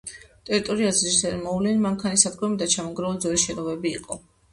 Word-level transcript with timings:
ტერიტორიაზე 0.49 1.01
ძირითადად 1.01 1.43
მოუვლელი 1.47 1.81
მანქანის 1.83 2.23
სადგომები 2.27 2.63
და 2.63 2.69
ჩამონგრეული 2.77 3.21
ძველი 3.27 3.43
შენობები 3.43 3.93
იყო. 3.99 4.19